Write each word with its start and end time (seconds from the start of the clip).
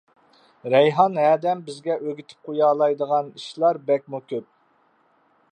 رەيھان 0.73 1.19
ھەدەم 1.23 1.61
بىزگە 1.67 1.97
ئۆگىتىپ 2.07 2.49
قويالايدىغان 2.49 3.31
ئىشلار 3.41 3.83
بەكمۇ 3.91 4.25
كۆپ. 4.33 4.53